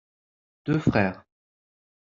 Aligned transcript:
Deux 0.65 0.79
frères. 0.79 1.23